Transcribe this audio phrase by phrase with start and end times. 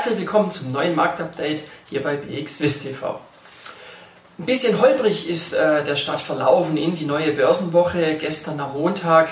[0.00, 3.20] Herzlich willkommen zum neuen Marktupdate hier bei BX Swiss TV.
[4.38, 9.28] Ein bisschen holprig ist äh, der Start verlaufen in die neue Börsenwoche gestern am Montag.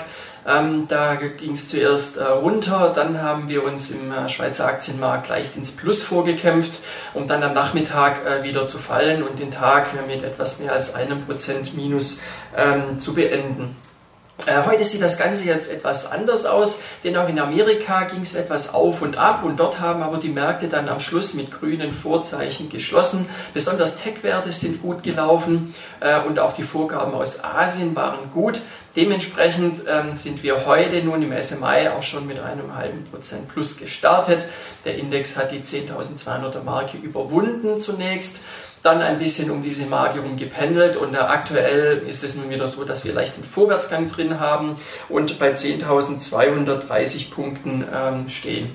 [0.47, 5.27] Ähm, da ging es zuerst äh, runter, dann haben wir uns im äh, Schweizer Aktienmarkt
[5.27, 6.81] leicht ins Plus vorgekämpft,
[7.15, 10.93] um dann am Nachmittag äh, wieder zu fallen und den Tag mit etwas mehr als
[10.93, 12.21] einem Prozent Minus
[12.55, 13.75] ähm, zu beenden.
[14.49, 18.33] Äh, heute sieht das Ganze jetzt etwas anders aus, denn auch in Amerika ging es
[18.33, 21.91] etwas auf und ab und dort haben aber die Märkte dann am Schluss mit grünen
[21.91, 23.29] Vorzeichen geschlossen.
[23.53, 28.59] Besonders Tech-Werte sind gut gelaufen äh, und auch die Vorgaben aus Asien waren gut.
[28.95, 33.77] Dementsprechend ähm, sind wir heute nun im SMI auch schon mit einem halben Prozent plus
[33.77, 34.47] gestartet.
[34.83, 38.39] Der Index hat die 10.200er Marke überwunden zunächst
[38.81, 42.85] dann ein bisschen um diese Marke herum gependelt und aktuell ist es nun wieder so,
[42.85, 44.75] dass wir leicht einen Vorwärtsgang drin haben
[45.09, 48.69] und bei 10.230 Punkten ähm, stehen.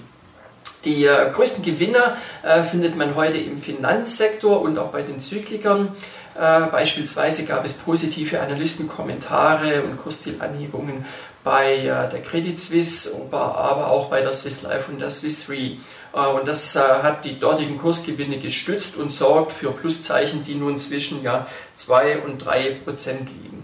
[0.85, 5.89] Die äh, größten Gewinner äh, findet man heute im Finanzsektor und auch bei den Zyklikern.
[6.35, 11.07] Äh, beispielsweise gab es positive Analystenkommentare und Kurszielanhebungen
[11.43, 15.79] bei äh, der Credit Suisse, aber auch bei der Swiss Life und der Swiss Re.
[16.15, 21.23] Äh, und das hat die dortigen Kursgewinne gestützt und sorgt für Pluszeichen, die nun zwischen
[21.23, 23.55] ja, 2 und 3 Prozent liegen.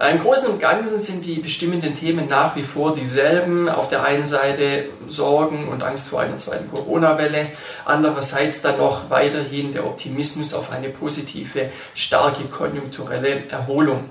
[0.00, 3.68] Im Großen und Ganzen sind die bestimmenden Themen nach wie vor dieselben.
[3.68, 7.48] Auf der einen Seite Sorgen und Angst vor einer zweiten Corona-Welle,
[7.84, 14.08] andererseits dann noch weiterhin der Optimismus auf eine positive, starke konjunkturelle Erholung.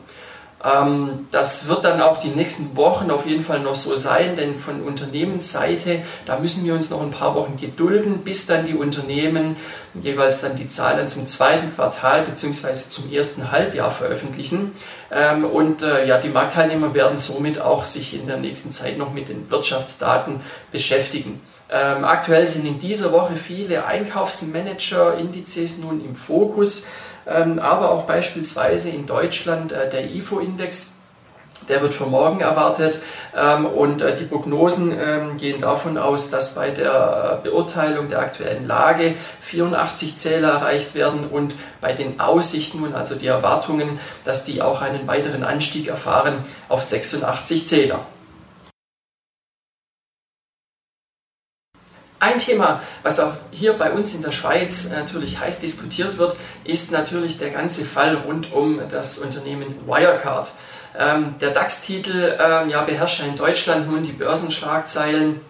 [0.64, 4.58] Ähm, das wird dann auch die nächsten Wochen auf jeden Fall noch so sein, denn
[4.58, 9.56] von Unternehmensseite, da müssen wir uns noch ein paar Wochen gedulden, bis dann die Unternehmen
[10.02, 12.74] jeweils dann die Zahlen zum zweiten Quartal bzw.
[12.74, 14.72] zum ersten Halbjahr veröffentlichen.
[15.12, 19.14] Ähm, und äh, ja, die Marktteilnehmer werden somit auch sich in der nächsten Zeit noch
[19.14, 20.42] mit den Wirtschaftsdaten
[20.72, 21.42] beschäftigen.
[21.70, 26.86] Ähm, aktuell sind in dieser Woche viele Einkaufsmanager-Indizes nun im Fokus.
[27.28, 31.02] Ähm, aber auch beispielsweise in Deutschland äh, der IFO-Index.
[31.68, 33.00] Der wird für morgen erwartet
[33.36, 38.66] ähm, und äh, die Prognosen ähm, gehen davon aus, dass bei der Beurteilung der aktuellen
[38.68, 44.62] Lage 84 Zähler erreicht werden und bei den Aussichten und also die Erwartungen, dass die
[44.62, 46.36] auch einen weiteren Anstieg erfahren
[46.70, 48.00] auf 86 Zähler.
[52.20, 56.92] Ein Thema, was auch hier bei uns in der Schweiz natürlich heiß diskutiert wird, ist
[56.92, 60.50] natürlich der ganze Fall rund um das Unternehmen Wirecard.
[60.98, 65.42] Ähm, der DAX-Titel ähm, ja, beherrscht in Deutschland nun die Börsenschlagzeilen.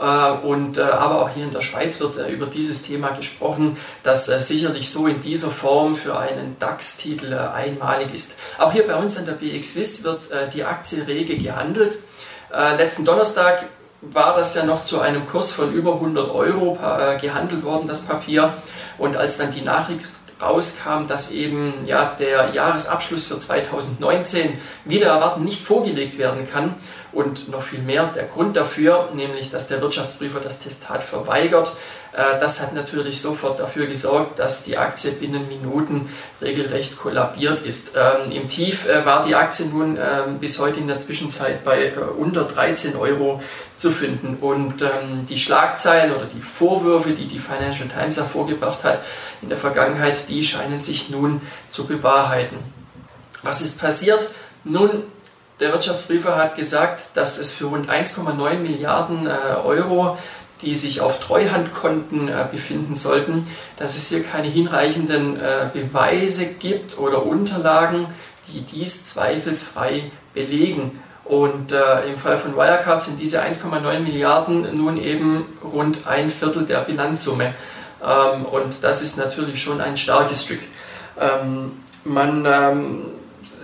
[0.00, 3.76] Äh, und, äh, aber auch hier in der Schweiz wird äh, über dieses Thema gesprochen,
[4.02, 8.36] das äh, sicherlich so in dieser Form für einen DAX-Titel äh, einmalig ist.
[8.58, 11.98] Auch hier bei uns an der BX Swiss wird äh, die Aktie rege gehandelt.
[12.50, 13.64] letzten Donnerstag
[14.12, 18.06] war das ja noch zu einem Kurs von über 100 Euro äh, gehandelt worden, das
[18.06, 18.54] Papier.
[18.98, 20.04] Und als dann die Nachricht
[20.40, 26.74] rauskam, dass eben ja, der Jahresabschluss für 2019 wieder erwarten nicht vorgelegt werden kann,
[27.14, 31.72] und noch viel mehr der Grund dafür, nämlich dass der Wirtschaftsprüfer das Testat verweigert.
[32.12, 36.10] Äh, das hat natürlich sofort dafür gesorgt, dass die Aktie binnen Minuten
[36.40, 37.96] regelrecht kollabiert ist.
[37.96, 41.86] Ähm, Im Tief äh, war die Aktie nun ähm, bis heute in der Zwischenzeit bei
[41.86, 43.42] äh, unter 13 Euro
[43.76, 44.38] zu finden.
[44.40, 49.00] Und ähm, die Schlagzeilen oder die Vorwürfe, die die Financial Times hervorgebracht hat
[49.42, 52.58] in der Vergangenheit, die scheinen sich nun zu bewahrheiten.
[53.42, 54.30] Was ist passiert?
[54.64, 55.02] Nun,
[55.60, 59.30] der Wirtschaftsprüfer hat gesagt, dass es für rund 1,9 Milliarden äh,
[59.64, 60.18] Euro,
[60.62, 66.98] die sich auf Treuhandkonten äh, befinden sollten, dass es hier keine hinreichenden äh, Beweise gibt
[66.98, 68.06] oder Unterlagen,
[68.48, 71.00] die dies zweifelsfrei belegen.
[71.24, 76.66] Und äh, im Fall von Wirecard sind diese 1,9 Milliarden nun eben rund ein Viertel
[76.66, 77.54] der Bilanzsumme.
[78.02, 80.60] Ähm, und das ist natürlich schon ein starkes Stück.
[81.18, 81.72] Ähm,
[82.04, 83.04] man ähm,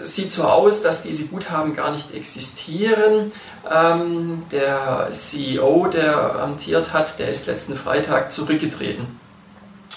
[0.02, 3.32] sieht so aus, dass diese Guthaben gar nicht existieren.
[3.70, 9.06] Ähm, der CEO, der amtiert hat, der ist letzten Freitag zurückgetreten.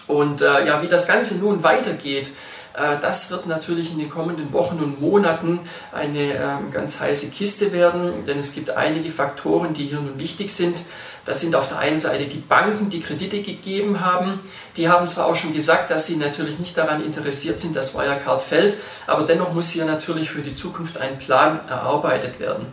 [0.07, 2.29] Und äh, ja, wie das Ganze nun weitergeht,
[2.73, 5.59] das wird natürlich in den kommenden Wochen und Monaten
[5.91, 10.51] eine ähm, ganz heiße Kiste werden, denn es gibt einige Faktoren, die hier nun wichtig
[10.51, 10.81] sind.
[11.25, 14.39] Das sind auf der einen Seite die Banken, die Kredite gegeben haben.
[14.75, 18.41] Die haben zwar auch schon gesagt, dass sie natürlich nicht daran interessiert sind, dass Wirecard
[18.41, 18.75] fällt,
[19.07, 22.65] aber dennoch muss hier natürlich für die Zukunft ein Plan erarbeitet werden.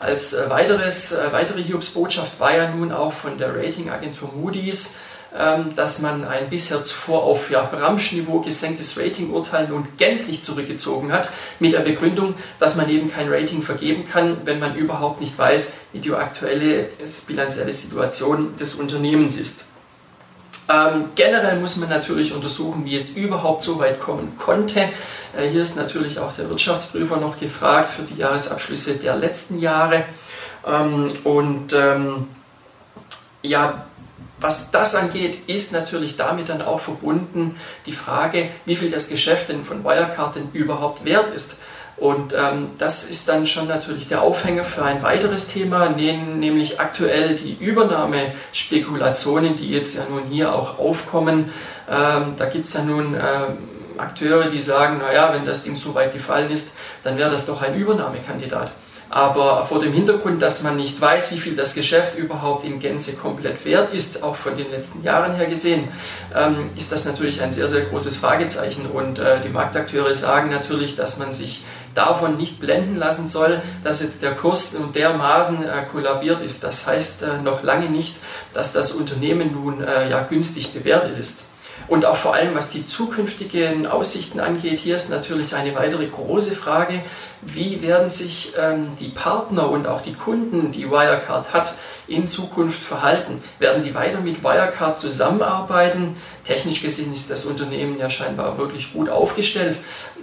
[0.00, 4.98] Als äh, weiteres, äh, weitere Hiobsbotschaft war ja nun auch von der Ratingagentur Moody's,
[5.74, 11.28] dass man ein bisher zuvor auf ja, Ramschniveau gesenktes Ratingurteil nun gänzlich zurückgezogen hat,
[11.58, 15.78] mit der Begründung, dass man eben kein Rating vergeben kann, wenn man überhaupt nicht weiß,
[15.92, 16.86] wie die aktuelle
[17.26, 19.64] bilanzielle Situation des Unternehmens ist.
[20.68, 24.80] Ähm, generell muss man natürlich untersuchen, wie es überhaupt so weit kommen konnte.
[25.36, 30.04] Äh, hier ist natürlich auch der Wirtschaftsprüfer noch gefragt für die Jahresabschlüsse der letzten Jahre.
[30.66, 32.28] Ähm, und ähm,
[33.42, 33.84] ja,
[34.44, 39.48] was das angeht, ist natürlich damit dann auch verbunden die Frage, wie viel das Geschäft
[39.48, 41.56] denn von Wirecard denn überhaupt wert ist.
[41.96, 47.36] Und ähm, das ist dann schon natürlich der Aufhänger für ein weiteres Thema, nämlich aktuell
[47.36, 51.50] die Übernahmespekulationen, die jetzt ja nun hier auch aufkommen.
[51.90, 55.94] Ähm, da gibt es ja nun ähm, Akteure, die sagen, naja, wenn das Ding so
[55.94, 58.72] weit gefallen ist, dann wäre das doch ein Übernahmekandidat.
[59.14, 63.14] Aber vor dem Hintergrund, dass man nicht weiß, wie viel das Geschäft überhaupt in Gänze
[63.14, 65.86] komplett wert ist, auch von den letzten Jahren her gesehen,
[66.34, 68.86] ähm, ist das natürlich ein sehr, sehr großes Fragezeichen.
[68.86, 71.62] Und äh, die Marktakteure sagen natürlich, dass man sich
[71.94, 76.64] davon nicht blenden lassen soll, dass jetzt der Kurs dermaßen äh, kollabiert ist.
[76.64, 78.16] Das heißt äh, noch lange nicht,
[78.52, 81.44] dass das Unternehmen nun ja günstig bewertet ist.
[81.88, 86.54] Und auch vor allem, was die zukünftigen Aussichten angeht, hier ist natürlich eine weitere große
[86.54, 87.00] Frage,
[87.42, 91.74] wie werden sich ähm, die Partner und auch die Kunden, die Wirecard hat,
[92.06, 93.42] in Zukunft verhalten?
[93.58, 96.16] Werden die weiter mit Wirecard zusammenarbeiten?
[96.44, 99.78] Technisch gesehen ist das Unternehmen ja scheinbar wirklich gut aufgestellt,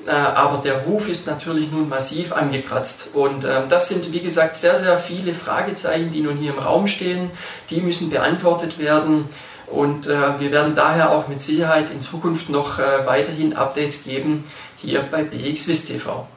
[0.07, 3.09] äh, aber der Ruf ist natürlich nun massiv angekratzt.
[3.13, 6.87] Und äh, das sind, wie gesagt, sehr, sehr viele Fragezeichen, die nun hier im Raum
[6.87, 7.29] stehen.
[7.69, 9.29] Die müssen beantwortet werden.
[9.71, 14.43] Und äh, wir werden daher auch mit Sicherheit in Zukunft noch äh, weiterhin Updates geben
[14.77, 16.27] hier bei BXWIST TV.